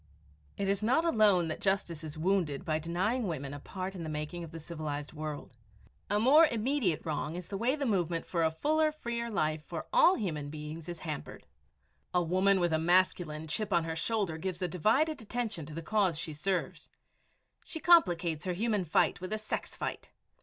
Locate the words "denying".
2.79-3.27